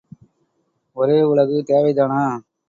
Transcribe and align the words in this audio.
ஒரே 0.97 1.21
உலகு 1.23 1.63
தேவைதானா? 1.67 2.23